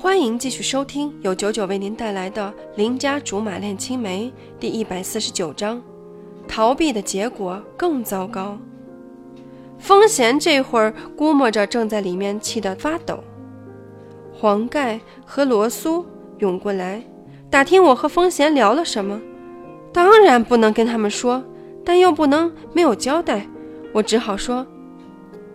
[0.00, 5.82] 欢迎继续收听由九九为您带来的《邻家竹马恋青梅》第一百四十九章。
[6.46, 8.56] 逃避的结果更糟糕。
[9.76, 13.18] 风贤这会儿估摸着正在里面气得发抖。
[14.32, 16.06] 黄盖和罗苏
[16.38, 17.02] 涌过来，
[17.50, 19.20] 打听我和风贤聊了什么。
[19.92, 21.42] 当然不能跟他们说，
[21.84, 23.48] 但又不能没有交代。
[23.92, 24.64] 我只好说：“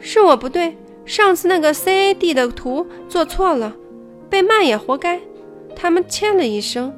[0.00, 3.76] 是我不对，上次那个 CAD 的图做错了。”
[4.34, 5.20] 被骂也活该，
[5.76, 6.92] 他们欠了一声，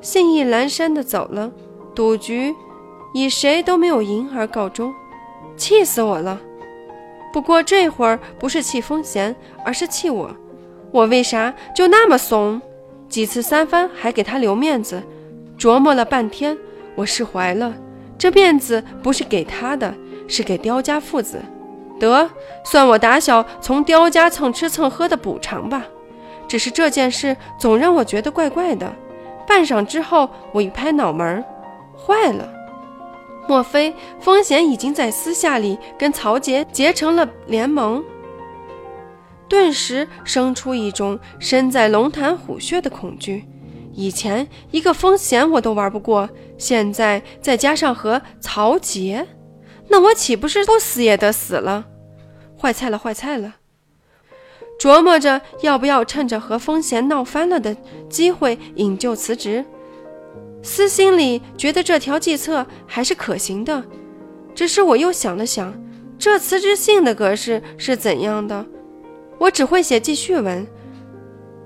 [0.00, 1.52] 信意阑珊的走了。
[1.94, 2.54] 赌局
[3.12, 4.94] 以谁都没有赢而告终，
[5.54, 6.40] 气死我了。
[7.30, 10.30] 不过这会儿不是气风贤，而是气我。
[10.92, 12.58] 我为啥就那么怂？
[13.06, 15.02] 几次三番还给他留面子，
[15.58, 16.56] 琢磨了半天，
[16.94, 17.74] 我释怀了。
[18.16, 19.94] 这面子不是给他的，
[20.26, 21.38] 是给刁家父子。
[22.00, 22.30] 得，
[22.64, 25.84] 算我打小从刁家蹭吃蹭喝的补偿吧。
[26.48, 28.92] 只是这件事总让我觉得怪怪的。
[29.46, 31.44] 半晌之后，我一拍脑门
[31.96, 32.52] 坏了！
[33.48, 38.04] 莫非风贤已经在私下里跟曹杰结成了联盟？
[39.48, 43.44] 顿时生出一种身在龙潭虎穴的恐惧。
[43.92, 49.26] 以前一个风贤我都玩不过，现在再加上和曹杰，
[49.88, 51.86] 那我岂不是不死也得死了？
[52.60, 53.54] 坏菜了，坏菜了！
[54.78, 57.74] 琢磨着要不要趁着和风贤闹翻了的
[58.08, 59.64] 机会引咎辞职，
[60.62, 63.82] 私心里觉得这条计策还是可行的。
[64.54, 65.74] 只是我又想了想，
[66.18, 68.66] 这辞职信的格式是怎样的？
[69.38, 70.66] 我只会写记叙文、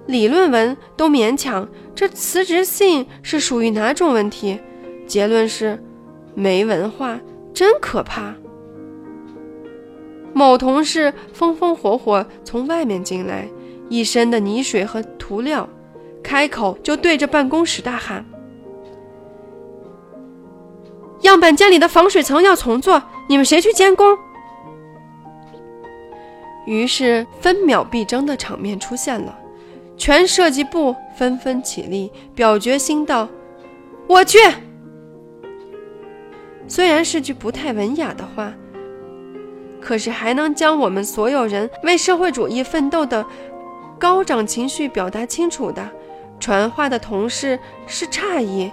[0.07, 4.61] 理论文都勉强，这辞职信是属于哪种问题？
[5.07, 5.83] 结论是
[6.35, 7.21] 没文化，
[7.53, 8.35] 真可怕。
[10.41, 13.47] 某同事风风火火从外面进来，
[13.91, 15.69] 一身的泥水和涂料，
[16.23, 18.25] 开口就对着办公室大喊
[21.21, 24.17] ：“样板间里的防水层要重做，你们谁去监工？”
[26.65, 29.39] 于是分秒必争的场面出现了，
[29.99, 33.29] 全设计部纷纷起立，表决心道
[34.09, 34.39] ：“我去。”
[36.67, 38.55] 虽然是句不太文雅的话。
[39.81, 43.25] 可是还能将我们所有人为社会主义奋斗的
[43.99, 45.89] 高涨情绪表达清楚的，
[46.39, 48.71] 传话的同事是诧异。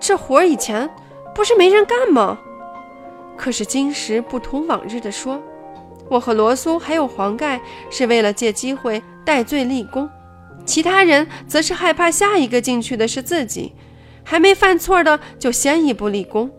[0.00, 0.88] 这活儿以前
[1.34, 2.38] 不是没人干吗？
[3.36, 5.42] 可是今时不同往日的说，
[6.08, 10.08] 我和罗苏还有黄盖是为了借机会戴罪立功，
[10.64, 13.74] 其他人则是害怕下一个进去的是自己，
[14.22, 16.50] 还没犯错的就先一步立功。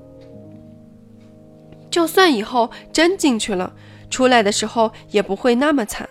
[1.96, 3.72] 就算以后真进去了，
[4.10, 6.10] 出来的时候也不会那么惨。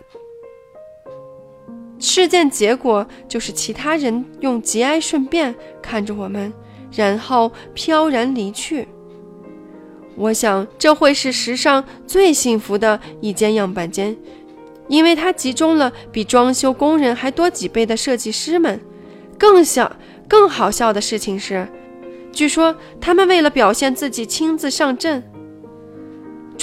[1.99, 6.51] 事件结果就是其他人用节哀顺变看着我们，
[6.91, 8.89] 然后飘然离去。
[10.17, 14.17] 我想这会是史上最幸福的一间样板间，
[14.89, 18.81] 因为它集中了比装修工人还多几倍的设计师们。
[19.39, 19.95] 更笑、
[20.27, 21.69] 更好笑的事情是，
[22.33, 25.23] 据说他们为了表现自己亲自上阵。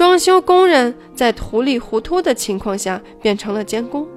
[0.02, 4.08] 装修工人在糊里糊涂的情况下变成了监工，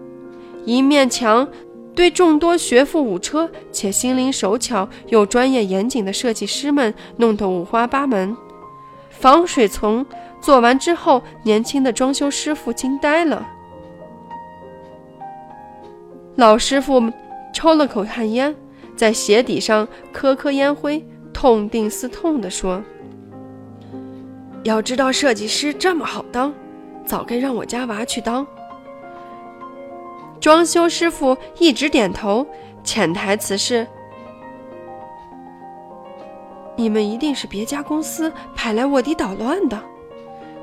[0.64, 1.46] 一面墙
[1.94, 8.34] 对众多学富五车且心灵手巧又专业严谨的设计师们弄得五花八门。
[9.10, 10.06] 防水层
[10.40, 13.46] 做完之后，年轻的装修师傅惊呆了。
[16.36, 17.12] 老师傅
[17.52, 18.56] 抽了口旱烟，
[18.96, 22.82] 在鞋底上磕磕烟灰，痛定思痛地说。
[24.64, 26.52] 要知道设计师这么好当，
[27.06, 28.46] 早该让我家娃去当。
[30.40, 32.46] 装修师傅一直点头，
[32.82, 33.86] 潜台词是：
[36.76, 39.78] 你们一定是别家公司派来卧底捣乱的。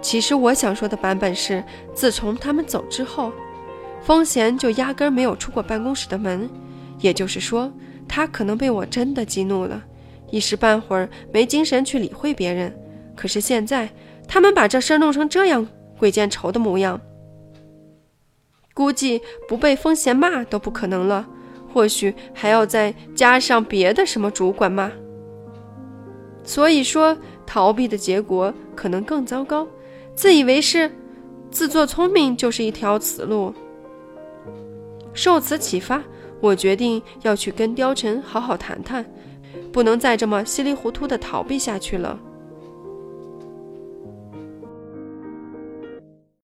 [0.02, 1.64] 其实我想说的版本是：
[1.94, 3.32] 自从他们走之后，
[4.02, 6.50] 风贤就压根没有出过办公室的门，
[6.98, 7.72] 也就是说，
[8.08, 9.84] 他可能被我真的激怒了，
[10.32, 12.76] 一时半会儿没精神去理会别人。
[13.22, 13.88] 可是现在，
[14.28, 15.68] 他们把这事弄成这样
[16.00, 17.00] 鬼见愁的模样，
[18.74, 21.28] 估计不被风贤骂都不可能了。
[21.72, 24.92] 或许还要再加上别的什么主管骂。
[26.44, 27.16] 所以说，
[27.46, 29.68] 逃避的结果可能更糟糕。
[30.16, 30.92] 自以为是、
[31.52, 33.54] 自作聪明就是一条死路。
[35.14, 36.02] 受此启发，
[36.40, 39.06] 我决定要去跟貂蝉好好谈谈，
[39.72, 42.20] 不能再这么稀里糊涂的逃避下去了。